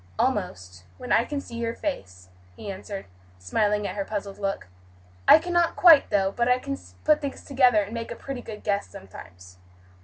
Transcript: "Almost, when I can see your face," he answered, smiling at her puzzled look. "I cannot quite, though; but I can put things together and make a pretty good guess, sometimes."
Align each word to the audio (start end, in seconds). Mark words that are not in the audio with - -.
"Almost, 0.17 0.85
when 0.97 1.11
I 1.11 1.25
can 1.25 1.39
see 1.39 1.57
your 1.57 1.75
face," 1.75 2.29
he 2.55 2.71
answered, 2.71 3.05
smiling 3.37 3.85
at 3.85 3.95
her 3.95 4.03
puzzled 4.03 4.39
look. 4.39 4.67
"I 5.27 5.37
cannot 5.37 5.75
quite, 5.75 6.09
though; 6.09 6.31
but 6.31 6.47
I 6.49 6.57
can 6.57 6.75
put 7.03 7.21
things 7.21 7.43
together 7.45 7.83
and 7.83 7.93
make 7.93 8.09
a 8.09 8.15
pretty 8.15 8.41
good 8.41 8.63
guess, 8.63 8.87
sometimes." 8.89 9.59